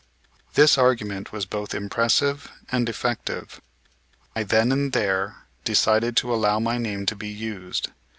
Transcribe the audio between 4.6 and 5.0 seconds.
and